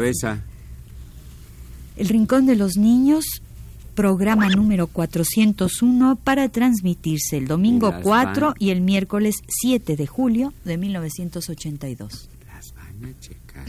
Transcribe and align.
Cabeza. 0.00 0.42
El 1.96 2.08
Rincón 2.08 2.44
de 2.44 2.54
los 2.54 2.76
Niños, 2.76 3.24
programa 3.94 4.46
número 4.50 4.88
401 4.88 6.16
para 6.22 6.50
transmitirse 6.50 7.38
el 7.38 7.46
domingo 7.46 7.88
Las 7.90 8.02
4 8.02 8.46
van- 8.48 8.56
y 8.58 8.68
el 8.72 8.82
miércoles 8.82 9.36
7 9.48 9.96
de 9.96 10.06
julio 10.06 10.52
de 10.66 10.76
1982. 10.76 12.28
Las 12.46 12.74
van 12.74 13.06
a 13.06 13.18
checar. 13.20 13.64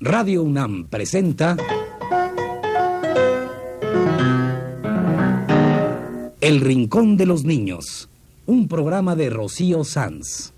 Radio 0.00 0.42
UNAM 0.42 0.86
presenta 0.88 1.56
El 6.42 6.60
Rincón 6.60 7.16
de 7.16 7.24
los 7.24 7.44
Niños, 7.44 8.10
un 8.46 8.66
programa 8.66 9.14
de 9.14 9.30
Rocío 9.30 9.84
Sanz. 9.84 10.52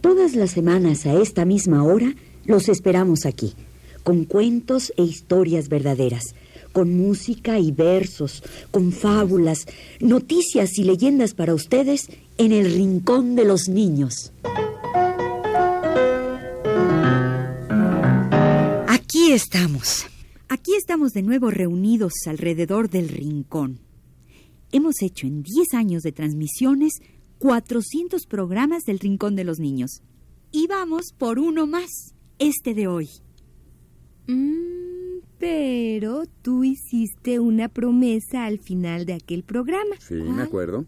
Todas 0.00 0.34
las 0.34 0.50
semanas 0.50 1.06
a 1.06 1.14
esta 1.14 1.44
misma 1.44 1.84
hora 1.84 2.12
los 2.44 2.68
esperamos 2.68 3.24
aquí, 3.24 3.54
con 4.08 4.24
cuentos 4.24 4.90
e 4.96 5.02
historias 5.02 5.68
verdaderas, 5.68 6.34
con 6.72 6.96
música 6.96 7.58
y 7.58 7.72
versos, 7.72 8.42
con 8.70 8.90
fábulas, 8.90 9.66
noticias 10.00 10.78
y 10.78 10.84
leyendas 10.84 11.34
para 11.34 11.52
ustedes 11.52 12.08
en 12.38 12.52
el 12.52 12.72
Rincón 12.72 13.36
de 13.36 13.44
los 13.44 13.68
Niños. 13.68 14.32
Aquí 18.86 19.32
estamos. 19.32 20.06
Aquí 20.48 20.72
estamos 20.74 21.12
de 21.12 21.20
nuevo 21.20 21.50
reunidos 21.50 22.14
alrededor 22.24 22.88
del 22.88 23.10
rincón. 23.10 23.78
Hemos 24.72 25.02
hecho 25.02 25.26
en 25.26 25.42
10 25.42 25.74
años 25.74 26.02
de 26.02 26.12
transmisiones 26.12 26.94
400 27.40 28.24
programas 28.24 28.84
del 28.84 29.00
Rincón 29.00 29.36
de 29.36 29.44
los 29.44 29.58
Niños. 29.58 30.00
Y 30.50 30.66
vamos 30.66 31.12
por 31.12 31.38
uno 31.38 31.66
más, 31.66 32.14
este 32.38 32.72
de 32.72 32.88
hoy. 32.88 33.10
Mm, 34.28 35.20
pero 35.38 36.24
tú 36.42 36.64
hiciste 36.64 37.40
una 37.40 37.68
promesa 37.68 38.44
al 38.44 38.58
final 38.58 39.06
de 39.06 39.14
aquel 39.14 39.42
programa. 39.42 39.96
Sí, 39.98 40.14
me 40.14 40.42
acuerdo. 40.42 40.84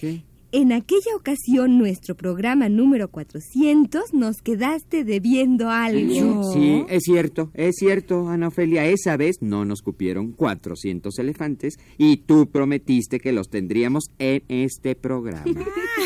¿Qué? 0.00 0.24
En 0.54 0.70
aquella 0.70 1.16
ocasión, 1.16 1.78
nuestro 1.78 2.14
programa 2.14 2.68
número 2.68 3.08
400, 3.08 4.12
nos 4.12 4.42
quedaste 4.42 5.02
debiendo 5.02 5.70
algo. 5.70 6.52
Sí, 6.52 6.84
es 6.90 7.04
cierto, 7.04 7.50
es 7.54 7.76
cierto, 7.76 8.28
Ana 8.28 8.48
Ofelia. 8.48 8.84
Esa 8.84 9.16
vez 9.16 9.36
no 9.40 9.64
nos 9.64 9.80
cupieron 9.80 10.32
400 10.32 11.18
elefantes 11.18 11.78
y 11.96 12.18
tú 12.18 12.50
prometiste 12.50 13.18
que 13.18 13.32
los 13.32 13.48
tendríamos 13.48 14.10
en 14.18 14.42
este 14.48 14.94
programa. 14.94 15.54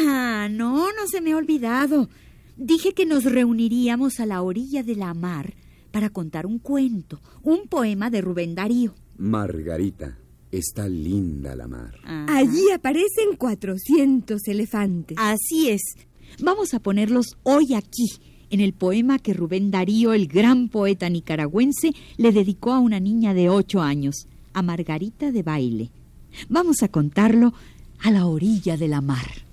Ah, 0.09 0.48
no, 0.48 0.93
no 0.93 1.09
se 1.11 1.21
me 1.21 1.33
ha 1.33 1.37
olvidado. 1.37 2.09
Dije 2.56 2.93
que 2.93 3.06
nos 3.06 3.25
reuniríamos 3.25 4.21
a 4.21 4.27
la 4.27 4.43
orilla 4.43 4.84
de 4.84 4.95
la 4.95 5.12
mar 5.15 5.55
para 5.97 6.11
contar 6.11 6.45
un 6.45 6.59
cuento, 6.59 7.23
un 7.43 7.69
poema 7.69 8.11
de 8.11 8.21
Rubén 8.21 8.55
Darío. 8.55 8.95
Margarita, 9.17 10.19
está 10.53 10.87
linda 10.91 11.57
la 11.57 11.67
mar. 11.67 11.95
Ajá. 12.05 12.37
Allí 12.37 12.71
aparecen 12.71 13.35
400 13.39 14.47
elefantes. 14.47 15.17
Así 15.19 15.71
es. 15.71 15.81
Vamos 16.43 16.75
a 16.75 16.81
ponerlos 16.81 17.39
hoy 17.45 17.73
aquí, 17.73 18.09
en 18.51 18.61
el 18.61 18.75
poema 18.75 19.19
que 19.19 19.33
Rubén 19.33 19.71
Darío, 19.71 20.12
el 20.12 20.29
gran 20.29 20.69
poeta 20.69 21.09
nicaragüense, 21.09 21.93
le 22.19 22.31
dedicó 22.31 22.75
a 22.75 22.79
una 22.79 23.01
niña 23.01 23.33
de 23.33 23.49
ocho 23.49 23.81
años, 23.81 24.29
a 24.53 24.61
Margarita 24.61 25.33
de 25.33 25.43
Baile. 25.43 25.91
Vamos 26.51 26.83
a 26.83 26.89
contarlo 26.89 27.55
a 28.01 28.11
la 28.11 28.27
orilla 28.27 28.77
de 28.77 28.89
la 28.89 29.01
mar. 29.01 29.46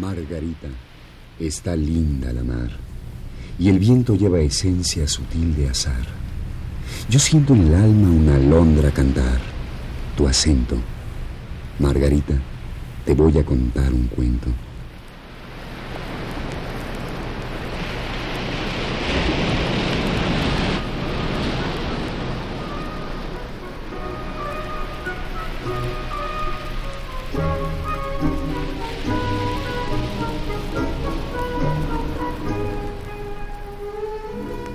Margarita, 0.00 0.68
está 1.38 1.76
linda 1.76 2.32
la 2.32 2.44
mar. 2.44 2.70
Y 3.58 3.68
el 3.68 3.78
viento 3.78 4.14
lleva 4.14 4.40
esencia 4.40 5.08
sutil 5.08 5.54
de 5.56 5.68
azar. 5.68 6.06
Yo 7.10 7.18
siento 7.18 7.54
en 7.54 7.68
el 7.68 7.74
alma 7.74 8.08
una 8.08 8.36
alondra 8.36 8.90
cantar. 8.90 9.40
Tu 10.16 10.26
acento. 10.26 10.76
Margarita, 11.78 12.34
te 13.04 13.14
voy 13.14 13.36
a 13.38 13.44
contar 13.44 13.92
un 13.92 14.06
cuento. 14.06 14.48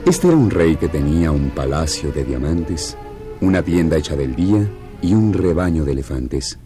Este 0.05 0.27
era 0.27 0.35
un 0.35 0.49
rey 0.49 0.75
que 0.75 0.89
tenía 0.89 1.31
un 1.31 1.49
palacio 1.51 2.11
de 2.11 2.25
diamantes, 2.25 2.97
una 3.39 3.63
tienda 3.63 3.95
hecha 3.95 4.17
del 4.17 4.35
día 4.35 4.69
y 5.01 5.13
un 5.13 5.31
rebaño 5.31 5.85
de 5.85 5.93
elefantes, 5.93 6.59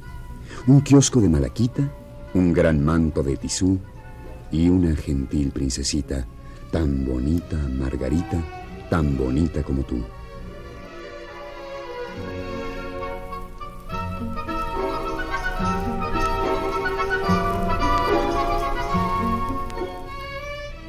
un 0.65 0.81
kiosco 0.81 1.21
de 1.21 1.29
malaquita, 1.29 1.87
un 2.33 2.51
gran 2.51 2.83
manto 2.83 3.21
de 3.21 3.37
tisú 3.37 3.77
y 4.51 4.69
una 4.69 4.95
gentil 4.95 5.51
princesita, 5.51 6.25
tan 6.71 7.05
bonita, 7.05 7.57
Margarita, 7.57 8.41
tan 8.89 9.15
bonita 9.15 9.61
como 9.61 9.83
tú. 9.83 10.03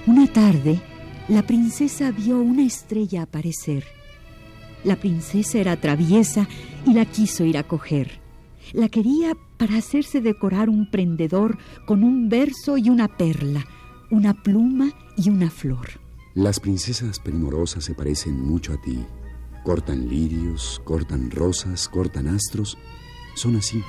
Una 0.06 0.26
tarde, 0.32 0.80
la 1.28 1.43
princesa 1.43 2.11
vio 2.11 2.41
una 2.41 2.65
estrella 2.65 3.22
aparecer. 3.22 3.84
La 4.83 4.97
princesa 4.97 5.59
era 5.59 5.78
traviesa 5.78 6.49
y 6.87 6.94
la 6.94 7.05
quiso 7.05 7.44
ir 7.44 7.59
a 7.59 7.65
coger. 7.65 8.21
La 8.72 8.89
quería 8.89 9.34
para 9.59 9.77
hacerse 9.77 10.21
decorar 10.21 10.71
un 10.71 10.91
prendedor 10.91 11.59
con 11.87 12.03
un 12.03 12.28
verso 12.28 12.78
y 12.78 12.89
una 12.89 13.09
perla, 13.09 13.66
una 14.11 14.43
pluma 14.43 14.91
y 15.16 15.28
una 15.28 15.50
flor. 15.50 16.00
Las 16.34 16.61
princesas 16.61 17.19
primorosas 17.19 17.84
se 17.84 17.95
parecen 17.95 18.41
mucho 18.41 18.72
a 18.72 18.81
ti. 18.81 19.05
Cortan 19.65 20.09
lirios, 20.09 20.81
cortan 20.84 21.31
rosas, 21.31 21.89
cortan 21.89 22.28
astros. 22.28 22.78
Son 23.34 23.56
así. 23.56 23.83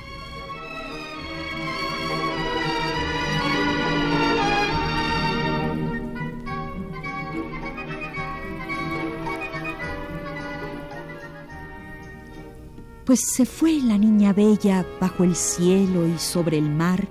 Pues 13.10 13.22
se 13.22 13.44
fue 13.44 13.80
la 13.80 13.98
niña 13.98 14.32
bella 14.32 14.86
bajo 15.00 15.24
el 15.24 15.34
cielo 15.34 16.06
y 16.06 16.16
sobre 16.20 16.58
el 16.58 16.70
mar 16.70 17.08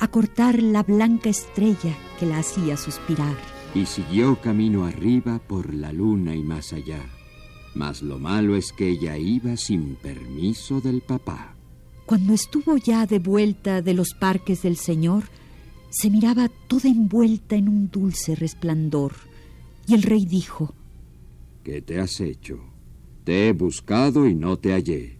a 0.00 0.08
cortar 0.08 0.60
la 0.60 0.82
blanca 0.82 1.28
estrella 1.28 1.96
que 2.18 2.26
la 2.26 2.38
hacía 2.38 2.76
suspirar. 2.76 3.36
Y 3.72 3.86
siguió 3.86 4.40
camino 4.40 4.86
arriba 4.86 5.38
por 5.38 5.72
la 5.72 5.92
luna 5.92 6.34
y 6.34 6.42
más 6.42 6.72
allá. 6.72 6.98
Mas 7.76 8.02
lo 8.02 8.18
malo 8.18 8.56
es 8.56 8.72
que 8.72 8.88
ella 8.88 9.18
iba 9.18 9.56
sin 9.56 9.94
permiso 9.94 10.80
del 10.80 11.00
papá. 11.00 11.54
Cuando 12.06 12.32
estuvo 12.32 12.76
ya 12.76 13.06
de 13.06 13.20
vuelta 13.20 13.82
de 13.82 13.94
los 13.94 14.14
parques 14.14 14.62
del 14.62 14.76
Señor, 14.76 15.26
se 15.90 16.10
miraba 16.10 16.50
toda 16.66 16.88
envuelta 16.88 17.54
en 17.54 17.68
un 17.68 17.88
dulce 17.88 18.34
resplandor. 18.34 19.12
Y 19.86 19.94
el 19.94 20.02
rey 20.02 20.26
dijo, 20.26 20.74
¿Qué 21.62 21.82
te 21.82 22.00
has 22.00 22.20
hecho? 22.20 22.58
Te 23.22 23.46
he 23.46 23.52
buscado 23.52 24.26
y 24.26 24.34
no 24.34 24.58
te 24.58 24.72
hallé. 24.72 25.15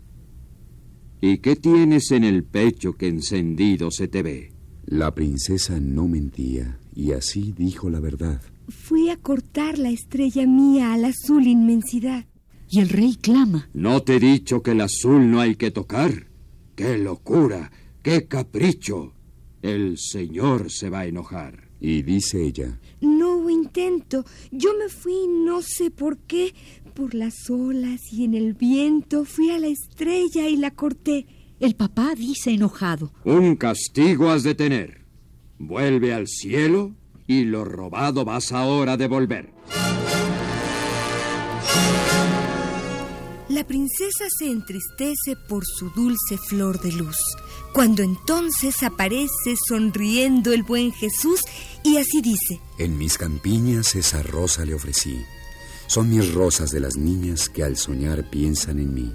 ¿Y 1.20 1.38
qué 1.38 1.56
tienes 1.56 2.10
en 2.10 2.24
el 2.24 2.44
pecho 2.44 2.92
que 2.94 3.08
encendido 3.08 3.90
se 3.90 4.08
te 4.08 4.22
ve? 4.22 4.52
La 4.84 5.14
princesa 5.14 5.80
no 5.80 6.06
mentía 6.06 6.78
y 6.94 7.12
así 7.12 7.52
dijo 7.56 7.90
la 7.90 8.00
verdad. 8.00 8.40
Fui 8.68 9.10
a 9.10 9.16
cortar 9.16 9.78
la 9.78 9.90
estrella 9.90 10.46
mía 10.46 10.92
a 10.92 10.96
la 10.98 11.08
azul 11.08 11.46
inmensidad. 11.46 12.26
y 12.68 12.80
el 12.80 12.88
rey 12.88 13.16
clama, 13.16 13.68
¿No 13.74 14.02
te 14.02 14.16
he 14.16 14.20
dicho 14.20 14.62
que 14.62 14.72
el 14.72 14.80
azul 14.80 15.30
no 15.30 15.40
hay 15.40 15.54
que 15.56 15.70
tocar? 15.70 16.26
¡Qué 16.74 16.98
locura! 16.98 17.70
¡Qué 18.02 18.26
capricho! 18.26 19.12
El 19.62 19.96
señor 19.98 20.70
se 20.70 20.90
va 20.90 21.00
a 21.00 21.06
enojar. 21.06 21.68
Y 21.80 22.02
dice 22.02 22.42
ella, 22.42 22.80
No 23.00 23.36
hubo 23.36 23.50
intento. 23.50 24.24
Yo 24.50 24.70
me 24.78 24.88
fui, 24.88 25.26
no 25.28 25.60
sé 25.62 25.90
por 25.90 26.18
qué, 26.18 26.54
por 26.96 27.14
las 27.14 27.50
olas 27.50 28.00
y 28.10 28.24
en 28.24 28.34
el 28.34 28.54
viento. 28.54 29.24
Fui 29.24 29.50
a 29.50 29.58
la 29.58 29.68
estrella 29.68 30.48
y 30.48 30.56
la 30.56 30.72
corté. 30.72 31.26
El 31.60 31.76
papá 31.76 32.14
dice 32.16 32.50
enojado. 32.50 33.12
Un 33.24 33.54
castigo 33.56 34.30
has 34.30 34.42
de 34.42 34.54
tener. 34.54 35.04
Vuelve 35.58 36.14
al 36.14 36.26
cielo 36.26 36.96
y 37.26 37.44
lo 37.44 37.64
robado 37.64 38.24
vas 38.24 38.50
ahora 38.50 38.92
a 38.92 38.96
devolver. 38.96 39.52
La 43.48 43.64
princesa 43.64 44.24
se 44.38 44.50
entristece 44.50 45.36
por 45.48 45.64
su 45.64 45.90
dulce 45.90 46.36
flor 46.36 46.80
de 46.80 46.92
luz, 46.92 47.16
cuando 47.72 48.02
entonces 48.02 48.82
aparece 48.82 49.54
sonriendo 49.68 50.52
el 50.52 50.62
buen 50.62 50.92
Jesús 50.92 51.40
y 51.82 51.98
así 51.98 52.20
dice, 52.22 52.60
En 52.78 52.98
mis 52.98 53.16
campiñas 53.16 53.94
esa 53.94 54.22
rosa 54.22 54.64
le 54.64 54.74
ofrecí. 54.74 55.24
Son 55.86 56.10
mis 56.10 56.32
rosas 56.32 56.70
de 56.70 56.80
las 56.80 56.96
niñas 56.96 57.48
que 57.48 57.62
al 57.62 57.76
soñar 57.76 58.24
piensan 58.30 58.78
en 58.78 58.94
mí. 58.94 59.12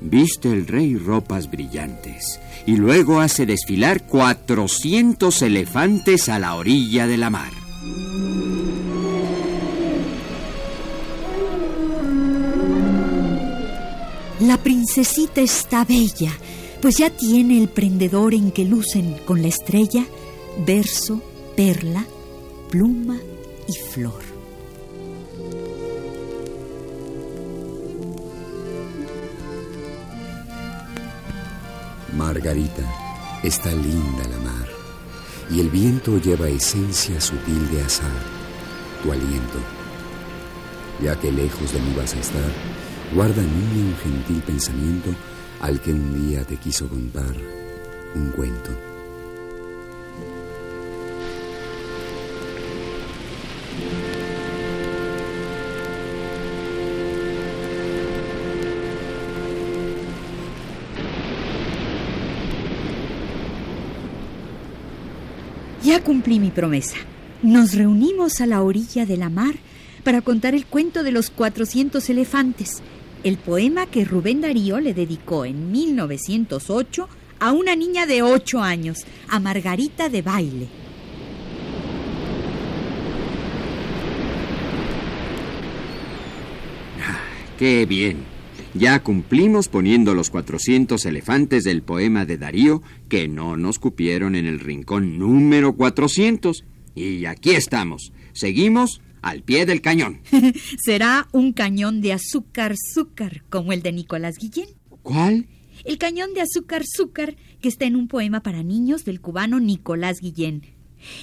Viste 0.00 0.50
el 0.50 0.66
rey 0.66 0.96
ropas 0.96 1.50
brillantes 1.50 2.40
y 2.66 2.76
luego 2.76 3.20
hace 3.20 3.46
desfilar 3.46 4.06
400 4.06 5.42
elefantes 5.42 6.28
a 6.28 6.38
la 6.38 6.56
orilla 6.56 7.06
de 7.06 7.16
la 7.16 7.30
mar. 7.30 7.52
La 14.40 14.58
princesita 14.58 15.40
está 15.40 15.84
bella, 15.84 16.32
pues 16.80 16.98
ya 16.98 17.10
tiene 17.10 17.58
el 17.58 17.68
prendedor 17.68 18.34
en 18.34 18.50
que 18.50 18.64
lucen 18.64 19.18
con 19.24 19.40
la 19.40 19.48
estrella 19.48 20.04
verso, 20.66 21.22
perla, 21.56 22.04
pluma 22.70 23.18
y 23.68 23.72
flor. 23.92 24.31
Margarita, 32.14 32.82
está 33.42 33.70
linda 33.72 34.24
la 34.30 34.38
mar, 34.38 34.68
y 35.50 35.60
el 35.60 35.70
viento 35.70 36.18
lleva 36.18 36.48
esencia 36.48 37.20
sutil 37.20 37.70
de 37.70 37.82
azar, 37.82 38.10
tu 39.02 39.12
aliento. 39.12 39.58
Ya 41.02 41.18
que 41.18 41.32
lejos 41.32 41.72
de 41.72 41.80
mí 41.80 41.94
vas 41.96 42.14
a 42.14 42.20
estar, 42.20 42.52
guarda 43.14 43.42
niña 43.42 43.86
un 43.86 43.96
gentil 44.02 44.42
pensamiento 44.42 45.10
al 45.60 45.80
que 45.80 45.92
un 45.92 46.28
día 46.28 46.44
te 46.44 46.56
quiso 46.56 46.86
contar 46.88 47.34
un 48.14 48.30
cuento. 48.30 48.91
Ya 65.92 66.02
cumplí 66.02 66.40
mi 66.40 66.50
promesa. 66.50 66.96
Nos 67.42 67.74
reunimos 67.74 68.40
a 68.40 68.46
la 68.46 68.62
orilla 68.62 69.04
de 69.04 69.18
la 69.18 69.28
mar 69.28 69.56
para 70.04 70.22
contar 70.22 70.54
el 70.54 70.64
cuento 70.64 71.02
de 71.02 71.12
los 71.12 71.28
400 71.28 72.08
elefantes, 72.08 72.82
el 73.24 73.36
poema 73.36 73.84
que 73.84 74.06
Rubén 74.06 74.40
Darío 74.40 74.80
le 74.80 74.94
dedicó 74.94 75.44
en 75.44 75.70
1908 75.70 77.08
a 77.40 77.52
una 77.52 77.76
niña 77.76 78.06
de 78.06 78.22
8 78.22 78.62
años, 78.62 79.04
a 79.28 79.38
Margarita 79.38 80.08
de 80.08 80.22
Baile. 80.22 80.68
¡Qué 87.58 87.84
bien! 87.84 88.31
Ya 88.74 89.02
cumplimos 89.02 89.68
poniendo 89.68 90.14
los 90.14 90.30
400 90.30 91.04
elefantes 91.04 91.64
del 91.64 91.82
poema 91.82 92.24
de 92.24 92.38
Darío 92.38 92.82
que 93.10 93.28
no 93.28 93.58
nos 93.58 93.78
cupieron 93.78 94.34
en 94.34 94.46
el 94.46 94.60
rincón 94.60 95.18
número 95.18 95.76
400. 95.76 96.64
Y 96.94 97.26
aquí 97.26 97.50
estamos. 97.50 98.12
Seguimos 98.32 99.02
al 99.20 99.42
pie 99.42 99.66
del 99.66 99.82
cañón. 99.82 100.20
Será 100.82 101.28
un 101.32 101.52
cañón 101.52 102.00
de 102.00 102.14
azúcar, 102.14 102.72
azúcar, 102.72 103.44
como 103.50 103.74
el 103.74 103.82
de 103.82 103.92
Nicolás 103.92 104.36
Guillén. 104.38 104.68
¿Cuál? 105.02 105.48
El 105.84 105.98
cañón 105.98 106.32
de 106.32 106.40
azúcar, 106.40 106.82
azúcar, 106.82 107.36
que 107.60 107.68
está 107.68 107.84
en 107.84 107.96
un 107.96 108.08
poema 108.08 108.42
para 108.42 108.62
niños 108.62 109.04
del 109.04 109.20
cubano 109.20 109.60
Nicolás 109.60 110.20
Guillén. 110.20 110.62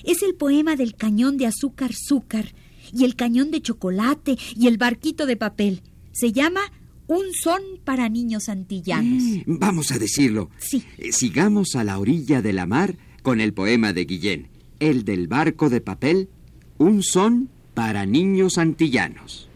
Es 0.03 0.21
el 0.21 0.35
poema 0.35 0.75
del 0.75 0.95
cañón 0.95 1.37
de 1.37 1.47
azúcar, 1.47 1.91
azúcar, 1.91 2.53
y 2.93 3.05
el 3.05 3.15
cañón 3.15 3.49
de 3.49 3.61
chocolate, 3.61 4.37
y 4.55 4.67
el 4.67 4.77
barquito 4.77 5.25
de 5.25 5.35
papel. 5.37 5.81
Se 6.11 6.31
llama 6.31 6.61
Un 7.09 7.33
son 7.33 7.61
para 7.83 8.07
niños 8.07 8.49
antillanos. 8.49 9.23
Mm, 9.45 9.57
Vamos 9.57 9.91
a 9.91 9.97
decirlo. 9.99 10.49
Sí. 10.59 10.83
Eh, 10.99 11.11
Sigamos 11.11 11.75
a 11.75 11.83
la 11.83 11.97
orilla 11.99 12.41
de 12.43 12.53
la 12.53 12.65
mar 12.67 12.97
con 13.23 13.41
el 13.41 13.51
poema 13.53 13.93
de 13.93 14.05
Guillén, 14.05 14.47
el 14.79 15.03
del 15.05 15.27
barco 15.27 15.69
de 15.69 15.81
papel, 15.81 16.29
un 16.77 17.01
son 17.03 17.49
para 17.73 18.05
niños 18.05 18.57
antillanos. 18.59 19.48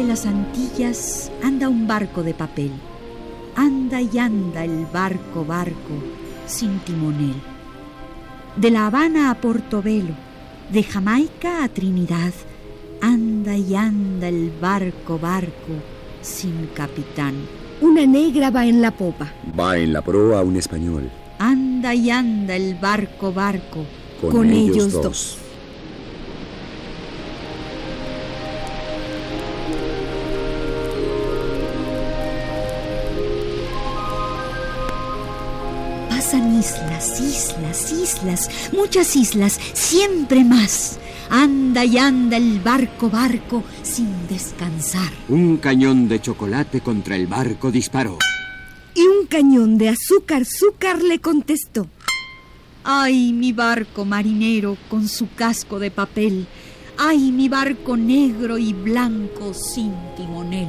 De 0.00 0.06
las 0.06 0.24
Antillas 0.24 1.30
anda 1.42 1.68
un 1.68 1.86
barco 1.86 2.22
de 2.22 2.32
papel. 2.32 2.70
Anda 3.54 4.00
y 4.00 4.18
anda 4.18 4.64
el 4.64 4.86
barco, 4.86 5.44
barco, 5.44 5.94
sin 6.46 6.78
timonel. 6.78 7.34
De 8.56 8.70
La 8.70 8.86
Habana 8.86 9.30
a 9.30 9.34
Portobelo, 9.34 10.14
de 10.72 10.82
Jamaica 10.84 11.62
a 11.62 11.68
Trinidad, 11.68 12.32
anda 13.02 13.54
y 13.58 13.74
anda 13.74 14.28
el 14.28 14.50
barco, 14.58 15.18
barco, 15.18 15.74
sin 16.22 16.70
capitán. 16.74 17.34
Una 17.82 18.06
negra 18.06 18.50
va 18.50 18.64
en 18.64 18.80
la 18.80 18.92
popa. 18.92 19.30
Va 19.58 19.76
en 19.76 19.92
la 19.92 20.00
proa 20.00 20.40
un 20.40 20.56
español. 20.56 21.10
Anda 21.38 21.94
y 21.94 22.10
anda 22.10 22.56
el 22.56 22.74
barco, 22.76 23.34
barco. 23.34 23.84
Con, 24.18 24.30
Con 24.30 24.50
ellos, 24.50 24.76
ellos 24.76 24.92
dos. 24.92 25.02
dos. 25.02 25.38
Islas, 36.60 37.20
islas, 37.20 37.92
islas, 37.92 38.50
muchas 38.72 39.16
islas, 39.16 39.58
siempre 39.72 40.44
más. 40.44 40.98
Anda 41.30 41.84
y 41.84 41.96
anda 41.96 42.36
el 42.36 42.60
barco, 42.60 43.08
barco, 43.08 43.62
sin 43.82 44.28
descansar. 44.28 45.10
Un 45.28 45.56
cañón 45.56 46.08
de 46.08 46.20
chocolate 46.20 46.82
contra 46.82 47.16
el 47.16 47.26
barco 47.26 47.70
disparó. 47.70 48.18
Y 48.94 49.02
un 49.02 49.26
cañón 49.26 49.78
de 49.78 49.88
azúcar, 49.88 50.42
azúcar 50.42 51.02
le 51.02 51.18
contestó. 51.20 51.86
Ay, 52.84 53.32
mi 53.32 53.52
barco 53.52 54.04
marinero 54.04 54.76
con 54.90 55.08
su 55.08 55.32
casco 55.34 55.78
de 55.78 55.90
papel. 55.90 56.46
Ay, 56.98 57.32
mi 57.32 57.48
barco 57.48 57.96
negro 57.96 58.58
y 58.58 58.74
blanco 58.74 59.54
sin 59.54 59.92
timonel. 60.16 60.68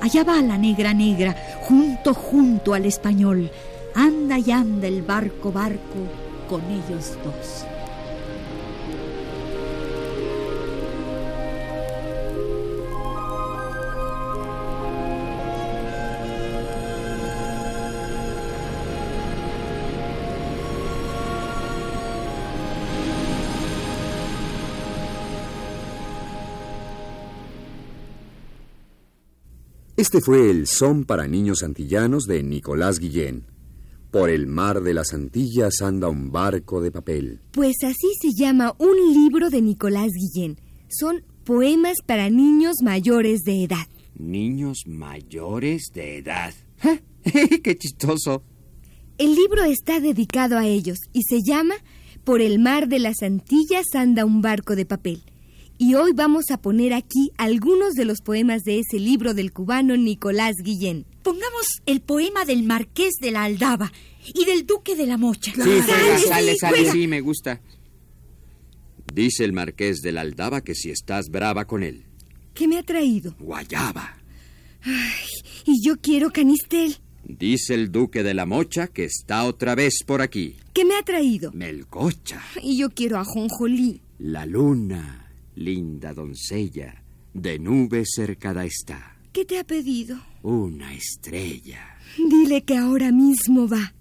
Allá 0.00 0.24
va 0.24 0.40
la 0.40 0.56
negra 0.56 0.94
negra, 0.94 1.36
junto, 1.60 2.14
junto 2.14 2.72
al 2.72 2.86
español. 2.86 3.50
Anda 3.94 4.38
y 4.38 4.50
anda 4.50 4.86
el 4.88 5.02
barco, 5.02 5.52
barco, 5.52 5.98
con 6.48 6.62
ellos 6.70 7.16
dos. 7.24 7.64
Este 30.00 30.22
fue 30.22 30.50
el 30.50 30.66
Son 30.66 31.04
para 31.04 31.26
Niños 31.26 31.62
Antillanos 31.62 32.24
de 32.24 32.42
Nicolás 32.42 32.98
Guillén, 32.98 33.49
Por 34.10 34.28
el 34.28 34.48
mar 34.48 34.82
de 34.82 34.92
las 34.92 35.14
Antillas 35.14 35.80
anda 35.82 36.08
un 36.08 36.32
barco 36.32 36.80
de 36.80 36.90
papel. 36.90 37.40
Pues 37.52 37.76
así 37.84 38.08
se 38.20 38.32
llama 38.32 38.74
un 38.78 38.96
libro 39.14 39.50
de 39.50 39.62
Nicolás 39.62 40.10
Guillén. 40.12 40.58
Son 40.88 41.22
poemas 41.44 41.98
para 42.04 42.28
niños 42.28 42.76
mayores 42.82 43.42
de 43.42 43.62
edad. 43.62 43.86
Niños 44.16 44.80
mayores 44.86 45.90
de 45.94 46.18
edad. 46.18 46.52
¡Qué 47.22 47.76
chistoso! 47.78 48.42
El 49.16 49.36
libro 49.36 49.62
está 49.62 50.00
dedicado 50.00 50.58
a 50.58 50.66
ellos 50.66 50.98
y 51.12 51.22
se 51.22 51.42
llama 51.46 51.74
Por 52.24 52.40
el 52.40 52.58
mar 52.58 52.88
de 52.88 52.98
las 52.98 53.22
Antillas 53.22 53.94
anda 53.94 54.24
un 54.24 54.42
barco 54.42 54.74
de 54.74 54.86
papel. 54.86 55.22
Y 55.78 55.94
hoy 55.94 56.12
vamos 56.14 56.50
a 56.50 56.60
poner 56.60 56.94
aquí 56.94 57.30
algunos 57.38 57.94
de 57.94 58.06
los 58.06 58.22
poemas 58.22 58.64
de 58.64 58.80
ese 58.80 58.98
libro 58.98 59.34
del 59.34 59.52
cubano 59.52 59.96
Nicolás 59.96 60.56
Guillén. 60.64 61.06
Pongamos 61.22 61.82
el 61.86 62.00
poema 62.00 62.44
del 62.44 62.62
Marqués 62.62 63.14
de 63.20 63.30
la 63.30 63.44
Aldaba 63.44 63.92
y 64.34 64.44
del 64.44 64.66
Duque 64.66 64.96
de 64.96 65.06
la 65.06 65.16
Mocha. 65.16 65.52
Sí, 65.52 65.60
sale, 65.60 66.18
sale, 66.18 66.56
sale, 66.56 66.90
sí, 66.90 67.06
me 67.06 67.20
gusta. 67.20 67.60
Dice 69.12 69.44
el 69.44 69.52
Marqués 69.52 70.00
de 70.00 70.12
la 70.12 70.22
Aldaba 70.22 70.62
que 70.62 70.74
si 70.74 70.90
estás 70.90 71.28
brava 71.28 71.66
con 71.66 71.82
él. 71.82 72.04
¿Qué 72.54 72.68
me 72.68 72.78
ha 72.78 72.82
traído? 72.82 73.34
Guayaba. 73.38 74.16
Ay, 74.82 75.26
y 75.66 75.84
yo 75.84 75.96
quiero 76.00 76.30
canistel. 76.30 76.96
Dice 77.24 77.74
el 77.74 77.92
Duque 77.92 78.22
de 78.22 78.34
la 78.34 78.46
Mocha 78.46 78.86
que 78.88 79.04
está 79.04 79.44
otra 79.44 79.74
vez 79.74 80.02
por 80.06 80.22
aquí. 80.22 80.56
¿Qué 80.72 80.84
me 80.84 80.96
ha 80.96 81.02
traído? 81.02 81.52
Melcocha. 81.52 82.42
Y 82.62 82.78
yo 82.78 82.90
quiero 82.90 83.18
ajonjolí. 83.18 84.00
La 84.18 84.46
luna, 84.46 85.30
linda 85.54 86.14
doncella, 86.14 87.02
de 87.34 87.58
nube 87.58 88.04
cercada 88.06 88.64
está. 88.64 89.16
¿Qué 89.32 89.44
te 89.44 89.60
ha 89.60 89.64
pedido? 89.64 90.16
Una 90.42 90.92
estrella. 90.92 91.78
Dile 92.18 92.64
que 92.64 92.76
ahora 92.76 93.12
mismo 93.12 93.68
va. 93.68 93.92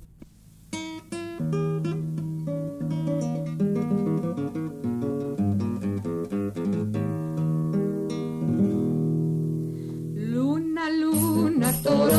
Luna, 10.15 10.89
luna, 10.89 11.73
toronja 11.83 12.18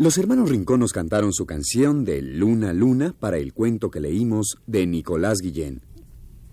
Los 0.00 0.16
hermanos 0.16 0.48
Rincón 0.48 0.80
nos 0.80 0.94
cantaron 0.94 1.34
su 1.34 1.44
canción 1.44 2.06
de 2.06 2.22
Luna 2.22 2.72
Luna 2.72 3.14
para 3.20 3.36
el 3.36 3.52
cuento 3.52 3.90
que 3.90 4.00
leímos 4.00 4.56
de 4.66 4.86
Nicolás 4.86 5.40
Guillén. 5.42 5.82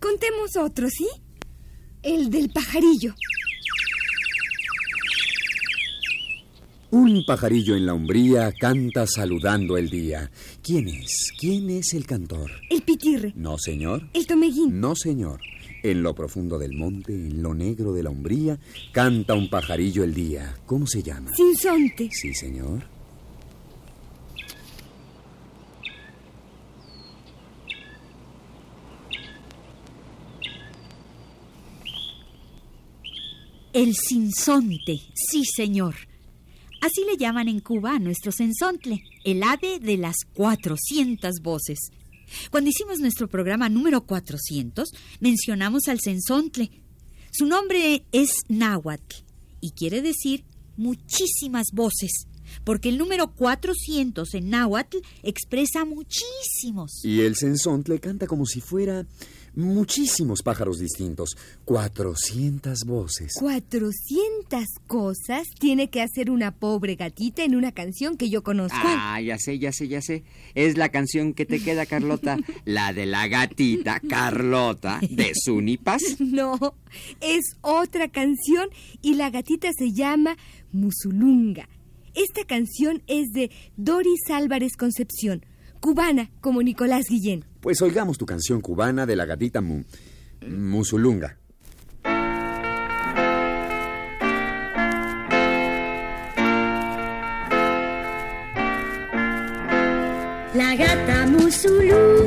Contemos 0.01 0.57
otro, 0.57 0.89
¿sí? 0.89 1.07
El 2.03 2.29
del 2.29 2.49
pajarillo. 2.49 3.15
Un 6.91 7.23
pajarillo 7.25 7.77
en 7.77 7.85
la 7.85 7.93
umbría 7.93 8.51
canta 8.51 9.07
saludando 9.07 9.77
el 9.77 9.89
día. 9.89 10.29
¿Quién 10.61 10.89
es? 10.89 11.31
¿Quién 11.39 11.69
es 11.69 11.93
el 11.93 12.05
cantor? 12.05 12.51
El 12.69 12.81
pitirre. 12.81 13.31
No, 13.37 13.57
señor. 13.57 14.09
El 14.13 14.27
tomeguín. 14.27 14.77
No, 14.81 14.93
señor. 14.93 15.39
En 15.83 16.03
lo 16.03 16.13
profundo 16.13 16.59
del 16.59 16.73
monte, 16.73 17.13
en 17.13 17.41
lo 17.41 17.53
negro 17.53 17.93
de 17.93 18.03
la 18.03 18.09
umbría, 18.09 18.59
canta 18.91 19.35
un 19.35 19.49
pajarillo 19.49 20.03
el 20.03 20.13
día. 20.13 20.53
¿Cómo 20.65 20.85
se 20.85 21.01
llama? 21.01 21.33
Sinsonte. 21.33 22.09
Sí, 22.11 22.33
señor. 22.33 22.96
El 33.77 33.93
sinsonte, 33.93 35.03
sí, 35.13 35.43
señor. 35.45 35.93
Así 36.81 37.03
le 37.07 37.15
llaman 37.15 37.47
en 37.47 37.59
Cuba 37.59 37.91
a 37.91 37.99
nuestro 37.99 38.31
sensontle, 38.31 39.03
el 39.23 39.43
ave 39.43 39.77
de 39.79 39.97
las 39.97 40.15
400 40.33 41.41
voces. 41.43 41.91
Cuando 42.49 42.71
hicimos 42.71 42.97
nuestro 42.97 43.27
programa 43.27 43.69
número 43.69 44.03
400, 44.03 44.89
mencionamos 45.19 45.89
al 45.89 45.99
sensontle. 45.99 46.71
Su 47.29 47.45
nombre 47.45 48.03
es 48.11 48.31
náhuatl 48.47 49.17
y 49.61 49.73
quiere 49.73 50.01
decir 50.01 50.43
muchísimas 50.75 51.67
voces, 51.71 52.25
porque 52.63 52.89
el 52.89 52.97
número 52.97 53.31
400 53.35 54.33
en 54.33 54.49
náhuatl 54.49 54.97
expresa 55.21 55.85
muchísimos. 55.85 57.05
Y 57.05 57.21
el 57.21 57.35
sensontle 57.35 57.99
canta 57.99 58.25
como 58.25 58.47
si 58.47 58.59
fuera 58.59 59.05
muchísimos 59.57 60.43
pájaros 60.43 60.79
distintos. 60.79 61.35
400 61.65 62.85
voces. 62.85 63.33
400 63.39 64.65
cosas 64.87 65.47
tiene 65.59 65.89
que 65.89 66.01
hacer 66.01 66.31
una 66.31 66.51
pobre 66.51 66.95
gatita 66.95 67.43
en 67.43 67.55
una 67.55 67.71
canción 67.71 68.15
que 68.15 68.29
yo 68.29 68.43
conozco. 68.43 68.77
Ah, 68.81 69.19
ya 69.19 69.37
sé, 69.37 69.59
ya 69.59 69.71
sé, 69.71 69.87
ya 69.87 70.01
sé. 70.01 70.23
Es 70.55 70.77
la 70.77 70.89
canción 70.89 71.33
que 71.33 71.45
te 71.45 71.61
queda, 71.61 71.85
Carlota. 71.85 72.37
La 72.65 72.93
de 72.93 73.05
la 73.05 73.27
gatita 73.27 73.99
Carlota 73.99 74.99
de 75.09 75.31
Sunipas. 75.33 76.01
No, 76.19 76.75
es 77.21 77.57
otra 77.61 78.09
canción 78.09 78.69
y 79.01 79.15
la 79.15 79.29
gatita 79.29 79.69
se 79.77 79.91
llama 79.91 80.37
Musulunga. 80.71 81.67
Esta 82.13 82.45
canción 82.45 83.03
es 83.07 83.29
de 83.31 83.51
Doris 83.75 84.29
Álvarez 84.29 84.75
Concepción, 84.75 85.45
cubana 85.79 86.29
como 86.41 86.61
Nicolás 86.61 87.05
Guillén. 87.09 87.45
Pues 87.61 87.81
oigamos 87.81 88.17
tu 88.17 88.25
canción 88.25 88.61
cubana 88.61 89.05
de 89.05 89.15
la 89.15 89.25
gatita 89.25 89.61
mu 89.61 89.83
Musulunga. 90.47 91.37
La 100.53 100.75
gata 100.75 101.27
musulunga 101.27 102.26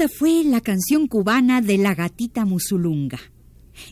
Esta 0.00 0.16
fue 0.16 0.44
la 0.44 0.62
canción 0.62 1.08
cubana 1.08 1.60
de 1.60 1.76
la 1.76 1.94
gatita 1.94 2.46
musulunga. 2.46 3.18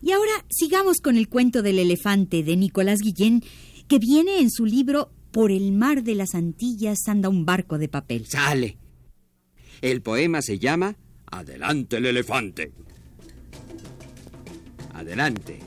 Y 0.01 0.13
ahora 0.13 0.33
sigamos 0.49 1.03
con 1.03 1.19
el 1.19 1.29
cuento 1.29 1.61
del 1.61 1.79
elefante 1.79 2.43
de 2.43 2.57
Nicolás 2.57 3.01
Guillén, 3.01 3.43
que 3.89 3.99
viene 3.99 4.39
en 4.39 4.51
su 4.51 4.65
libro 4.65 5.11
Por 5.33 5.51
el 5.51 5.71
mar 5.73 6.03
de 6.03 6.15
las 6.15 6.35
Antillas 6.35 7.01
anda 7.09 7.29
un 7.29 7.45
barco 7.45 7.77
de 7.77 7.89
papel. 7.89 8.25
Sale. 8.27 8.79
El 9.83 10.01
poema 10.01 10.41
se 10.41 10.59
llama 10.59 10.97
Adelante 11.31 11.99
el 11.99 12.07
elefante. 12.07 12.73
Adelante. 14.95 15.59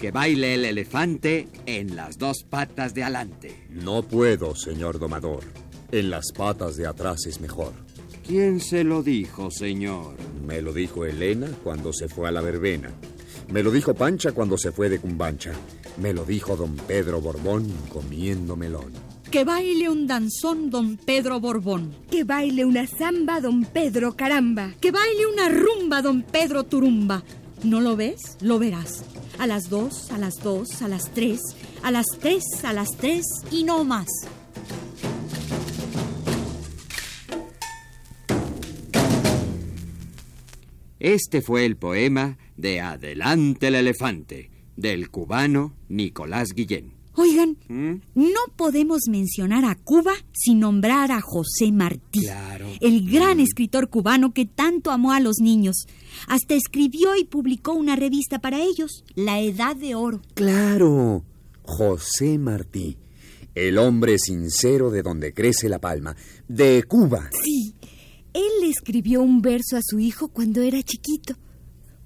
Que 0.00 0.12
baile 0.12 0.54
el 0.54 0.64
elefante 0.64 1.48
en 1.66 1.96
las 1.96 2.18
dos 2.18 2.44
patas 2.48 2.94
de 2.94 3.02
adelante. 3.02 3.66
No 3.70 4.04
puedo, 4.04 4.54
señor 4.54 5.00
domador. 5.00 5.42
En 5.90 6.08
las 6.08 6.30
patas 6.30 6.76
de 6.76 6.86
atrás 6.86 7.26
es 7.26 7.40
mejor. 7.40 7.87
¿Quién 8.28 8.60
se 8.60 8.84
lo 8.84 9.02
dijo, 9.02 9.50
señor? 9.50 10.14
Me 10.46 10.60
lo 10.60 10.74
dijo 10.74 11.06
Elena 11.06 11.48
cuando 11.64 11.94
se 11.94 12.08
fue 12.08 12.28
a 12.28 12.30
la 12.30 12.42
verbena. 12.42 12.90
Me 13.50 13.62
lo 13.62 13.70
dijo 13.70 13.94
Pancha 13.94 14.32
cuando 14.32 14.58
se 14.58 14.70
fue 14.70 14.90
de 14.90 14.98
Cumbancha. 14.98 15.52
Me 15.96 16.12
lo 16.12 16.26
dijo 16.26 16.54
don 16.54 16.76
Pedro 16.76 17.22
Borbón 17.22 17.72
comiendo 17.90 18.54
melón. 18.54 18.92
Que 19.30 19.44
baile 19.44 19.88
un 19.88 20.06
danzón 20.06 20.68
don 20.68 20.98
Pedro 20.98 21.40
Borbón. 21.40 21.94
Que 22.10 22.24
baile 22.24 22.66
una 22.66 22.86
zamba 22.86 23.40
don 23.40 23.64
Pedro 23.64 24.14
Caramba. 24.14 24.74
Que 24.78 24.90
baile 24.90 25.26
una 25.26 25.48
rumba 25.48 26.02
don 26.02 26.20
Pedro 26.20 26.64
Turumba. 26.64 27.24
¿No 27.64 27.80
lo 27.80 27.96
ves? 27.96 28.36
Lo 28.42 28.58
verás. 28.58 29.04
A 29.38 29.46
las 29.46 29.70
dos, 29.70 30.10
a 30.10 30.18
las 30.18 30.34
dos, 30.42 30.82
a 30.82 30.88
las 30.88 31.14
tres, 31.14 31.40
a 31.82 31.90
las 31.90 32.04
tres, 32.20 32.44
a 32.62 32.74
las 32.74 32.90
tres 32.98 33.24
y 33.50 33.64
no 33.64 33.84
más. 33.84 34.08
Este 41.00 41.42
fue 41.42 41.64
el 41.64 41.76
poema 41.76 42.38
de 42.56 42.80
Adelante 42.80 43.68
el 43.68 43.76
elefante, 43.76 44.50
del 44.76 45.10
cubano 45.10 45.74
Nicolás 45.88 46.48
Guillén. 46.54 46.92
Oigan, 47.14 47.56
¿Mm? 47.68 48.00
no 48.14 48.40
podemos 48.54 49.00
mencionar 49.10 49.64
a 49.64 49.74
Cuba 49.74 50.12
sin 50.32 50.60
nombrar 50.60 51.10
a 51.10 51.20
José 51.20 51.72
Martí, 51.72 52.20
Claro. 52.20 52.68
el 52.80 53.10
gran 53.10 53.40
escritor 53.40 53.88
cubano 53.90 54.32
que 54.32 54.46
tanto 54.46 54.92
amó 54.92 55.12
a 55.12 55.18
los 55.18 55.38
niños. 55.40 55.86
Hasta 56.28 56.54
escribió 56.54 57.16
y 57.16 57.24
publicó 57.24 57.72
una 57.72 57.96
revista 57.96 58.38
para 58.38 58.60
ellos, 58.62 59.04
La 59.16 59.40
Edad 59.40 59.74
de 59.74 59.96
Oro. 59.96 60.20
Claro, 60.34 61.24
José 61.62 62.38
Martí, 62.38 62.96
el 63.56 63.78
hombre 63.78 64.16
sincero 64.18 64.90
de 64.90 65.02
donde 65.02 65.34
crece 65.34 65.68
la 65.68 65.80
palma, 65.80 66.14
de 66.46 66.84
Cuba. 66.84 67.28
Sí, 67.44 67.74
él 68.38 68.60
le 68.60 68.68
escribió 68.68 69.20
un 69.20 69.42
verso 69.42 69.76
a 69.76 69.82
su 69.82 69.98
hijo 69.98 70.28
cuando 70.28 70.62
era 70.62 70.80
chiquito. 70.82 71.34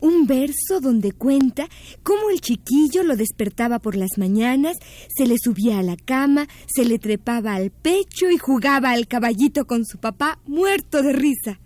Un 0.01 0.27
verso 0.27 0.81
donde 0.81 1.13
cuenta 1.13 1.69
cómo 2.03 2.31
el 2.31 2.41
chiquillo 2.41 3.05
lo 3.05 3.17
despertaba 3.17 3.79
por 3.79 3.95
las 3.95 4.19
mañanas, 4.19 4.79
se 5.15 5.27
le 5.27 5.37
subía 5.39 5.79
a 5.79 5.83
la 5.83 5.97
cama, 5.97 6.49
se 6.67 6.85
le 6.85 6.99
trepaba 6.99 7.55
al 7.55 7.71
pecho 7.71 8.31
y 8.31 8.39
jugaba 8.39 8.91
al 8.91 9.07
caballito 9.07 9.67
con 9.67 9.85
su 9.85 9.99
papá 9.99 10.41
muerto 10.45 11.03
de 11.03 11.13
risa. 11.13 11.61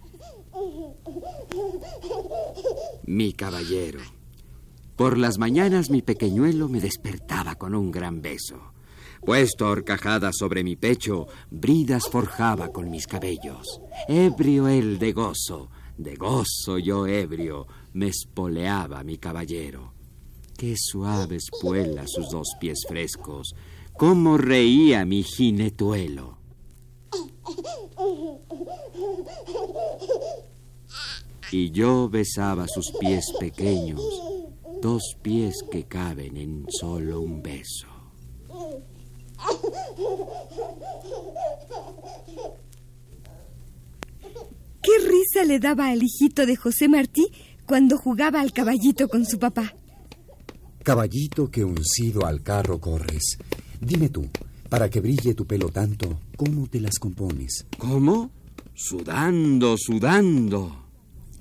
Mi 3.06 3.32
caballero. 3.32 4.00
Por 4.96 5.16
las 5.16 5.38
mañanas 5.38 5.90
mi 5.90 6.02
pequeñuelo 6.02 6.68
me 6.68 6.80
despertaba 6.80 7.54
con 7.54 7.74
un 7.74 7.90
gran 7.90 8.20
beso. 8.20 8.75
Puesto 9.26 9.66
a 9.66 9.70
horcajadas 9.70 10.36
sobre 10.38 10.62
mi 10.62 10.76
pecho, 10.76 11.26
bridas 11.50 12.04
forjaba 12.08 12.68
con 12.68 12.88
mis 12.88 13.08
cabellos. 13.08 13.80
Ebrio 14.06 14.68
él 14.68 15.00
de 15.00 15.12
gozo, 15.12 15.68
de 15.98 16.14
gozo 16.14 16.78
yo 16.78 17.08
ebrio, 17.08 17.66
me 17.92 18.06
espoleaba 18.06 19.02
mi 19.02 19.18
caballero. 19.18 19.94
Qué 20.56 20.76
suaves 20.78 21.46
puelas 21.60 22.12
sus 22.12 22.30
dos 22.30 22.54
pies 22.60 22.84
frescos, 22.88 23.56
cómo 23.94 24.38
reía 24.38 25.04
mi 25.04 25.24
jinetuelo. 25.24 26.38
Y 31.50 31.72
yo 31.72 32.08
besaba 32.08 32.68
sus 32.68 32.92
pies 32.92 33.32
pequeños, 33.40 34.00
dos 34.80 35.02
pies 35.20 35.64
que 35.68 35.82
caben 35.82 36.36
en 36.36 36.66
solo 36.70 37.20
un 37.20 37.42
beso. 37.42 37.95
¿Qué 44.82 44.92
risa 45.04 45.44
le 45.44 45.58
daba 45.58 45.88
al 45.88 46.02
hijito 46.02 46.46
de 46.46 46.56
José 46.56 46.88
Martí 46.88 47.26
cuando 47.66 47.98
jugaba 47.98 48.40
al 48.40 48.52
caballito 48.52 49.08
con 49.08 49.26
su 49.26 49.38
papá? 49.38 49.74
Caballito 50.84 51.50
que 51.50 51.64
uncido 51.64 52.24
al 52.24 52.42
carro 52.42 52.80
corres. 52.80 53.38
Dime 53.80 54.08
tú, 54.08 54.28
para 54.68 54.88
que 54.88 55.00
brille 55.00 55.34
tu 55.34 55.44
pelo 55.46 55.70
tanto, 55.70 56.20
¿cómo 56.36 56.68
te 56.68 56.80
las 56.80 56.98
compones? 56.98 57.66
¿Cómo? 57.78 58.30
Sudando, 58.74 59.76
sudando. 59.76 60.86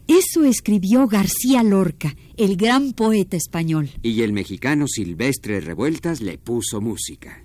Eso 0.08 0.44
escribió 0.44 1.08
García 1.08 1.64
Lorca, 1.64 2.16
el 2.38 2.58
gran 2.58 2.94
poeta 2.94 3.38
español. 3.38 3.90
Y 4.02 4.22
el 4.22 4.34
mexicano 4.34 4.88
Silvestre 4.88 5.62
Revueltas 5.62 6.22
le 6.22 6.38
puso 6.38 6.82
música. 6.82 7.45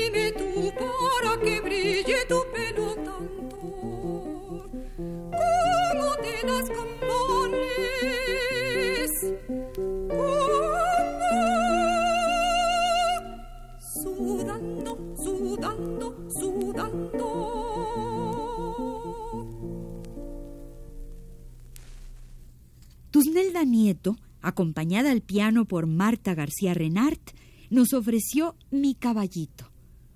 acompañada 25.01 25.11
al 25.11 25.21
piano 25.21 25.65
por 25.65 25.87
Marta 25.87 26.35
García 26.35 26.73
Renart, 26.73 27.31
nos 27.69 27.93
ofreció 27.93 28.55
Mi 28.69 28.93
caballito, 28.93 29.71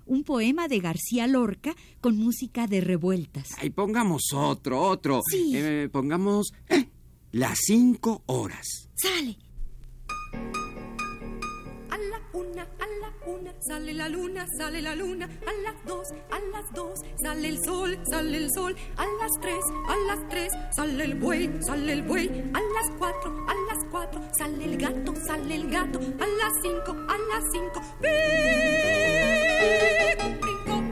un 0.06 0.22
poema 0.22 0.68
de 0.68 0.78
García 0.80 1.26
Lorca 1.26 1.74
con 2.00 2.16
música 2.16 2.66
de 2.66 2.80
revueltas. 2.80 3.48
Ay, 3.58 3.70
pongamos 3.70 4.32
otro, 4.34 4.80
otro. 4.80 5.20
Sí. 5.28 5.52
Eh, 5.54 5.88
pongamos 5.90 6.52
eh, 6.68 6.88
las 7.32 7.58
cinco 7.66 8.22
horas. 8.26 8.88
¡Sale! 8.94 9.38
Sale 13.60 13.92
la 13.92 14.08
luna, 14.08 14.46
sale 14.56 14.80
la 14.82 14.94
luna. 14.94 15.26
A 15.26 15.52
las 15.62 15.84
dos, 15.86 16.06
a 16.30 16.38
las 16.52 16.72
dos, 16.74 17.00
sale 17.22 17.48
el 17.48 17.58
sol, 17.64 17.98
sale 18.10 18.36
el 18.36 18.50
sol. 18.52 18.76
A 18.96 19.06
las 19.20 19.32
tres, 19.40 19.64
a 19.88 19.96
las 20.06 20.28
tres, 20.28 20.52
sale 20.74 21.04
el 21.04 21.14
buey, 21.16 21.50
sale 21.62 21.92
el 21.92 22.02
buey. 22.02 22.28
A 22.28 22.60
las 22.60 22.90
cuatro, 22.98 23.46
a 23.48 23.54
las 23.54 23.78
cuatro, 23.90 24.20
sale 24.38 24.64
el 24.64 24.76
gato, 24.76 25.14
sale 25.26 25.54
el 25.54 25.70
gato. 25.70 25.98
A 25.98 26.26
las 26.26 26.52
cinco, 26.62 26.92
a 26.92 27.18
las 27.18 27.44
cinco, 27.52 27.80
brinco, 28.00 28.16
brinco. 30.40 30.82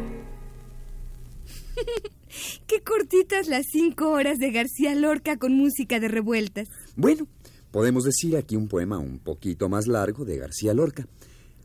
Qué 2.67 2.83
cortitas 2.83 3.49
las 3.49 3.67
cinco 3.71 4.11
horas 4.11 4.39
de 4.39 4.51
García 4.51 4.95
Lorca 4.95 5.37
con 5.37 5.53
música 5.55 6.01
de 6.01 6.09
revueltas. 6.09 6.69
Bueno, 6.97 7.27
podemos 7.71 8.05
decir 8.05 8.37
aquí 8.37 8.57
un 8.57 8.69
poema 8.69 8.99
un 8.99 9.19
poquito 9.19 9.69
más 9.69 9.87
largo 9.87 10.25
de 10.25 10.39
García 10.39 10.73
Lorca. 10.75 11.07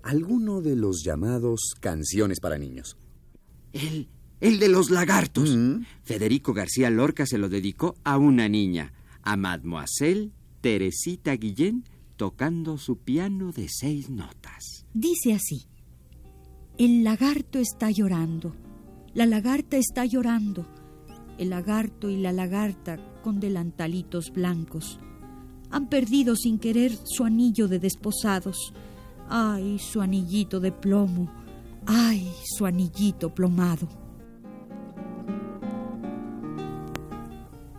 Alguno 0.03 0.61
de 0.61 0.75
los 0.75 1.03
llamados 1.03 1.73
canciones 1.79 2.39
para 2.39 2.57
niños. 2.57 2.97
El, 3.73 4.07
el 4.39 4.59
de 4.59 4.69
los 4.69 4.89
lagartos. 4.89 5.55
Mm. 5.55 5.83
Federico 6.03 6.53
García 6.53 6.89
Lorca 6.89 7.25
se 7.25 7.37
lo 7.37 7.49
dedicó 7.49 7.95
a 8.03 8.17
una 8.17 8.47
niña, 8.47 8.93
a 9.21 9.37
Mademoiselle 9.37 10.31
Teresita 10.61 11.33
Guillén, 11.33 11.83
tocando 12.17 12.77
su 12.77 12.97
piano 12.97 13.51
de 13.51 13.67
seis 13.69 14.09
notas. 14.09 14.85
Dice 14.93 15.33
así. 15.33 15.67
El 16.77 17.03
lagarto 17.03 17.59
está 17.59 17.91
llorando. 17.91 18.55
La 19.13 19.25
lagarta 19.25 19.77
está 19.77 20.05
llorando. 20.05 20.65
El 21.37 21.49
lagarto 21.51 22.09
y 22.09 22.17
la 22.17 22.31
lagarta 22.31 22.97
con 23.21 23.39
delantalitos 23.39 24.31
blancos 24.31 24.99
han 25.71 25.87
perdido 25.87 26.35
sin 26.35 26.57
querer 26.59 26.91
su 27.05 27.23
anillo 27.23 27.67
de 27.67 27.79
desposados. 27.79 28.73
Ay, 29.29 29.77
su 29.77 30.01
anillito 30.01 30.59
de 30.59 30.71
plomo. 30.71 31.31
Ay, 31.85 32.31
su 32.57 32.65
anillito 32.65 33.33
plomado. 33.33 33.87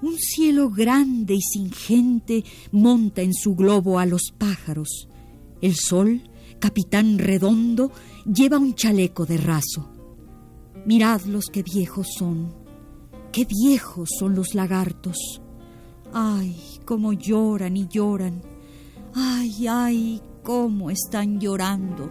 Un 0.02 0.16
cielo 0.16 0.70
grande 0.70 1.34
y 1.34 1.40
sin 1.40 1.72
gente 1.72 2.44
monta 2.70 3.20
en 3.22 3.34
su 3.34 3.54
globo 3.54 3.98
a 3.98 4.06
los 4.06 4.32
pájaros. 4.38 5.08
El 5.60 5.74
sol, 5.74 6.22
capitán 6.58 7.18
redondo, 7.18 7.90
lleva 8.24 8.58
un 8.58 8.74
chaleco 8.74 9.26
de 9.26 9.36
raso. 9.36 9.90
Miradlos 10.86 11.46
qué 11.52 11.62
viejos 11.62 12.06
son, 12.16 12.54
qué 13.32 13.44
viejos 13.44 14.08
son 14.18 14.34
los 14.34 14.54
lagartos. 14.54 15.42
Ay, 16.12 16.56
cómo 16.84 17.12
lloran 17.12 17.76
y 17.76 17.86
lloran. 17.88 18.40
Ay, 19.14 19.66
ay, 19.68 20.22
cómo 20.42 20.90
están 20.90 21.40
llorando. 21.40 22.08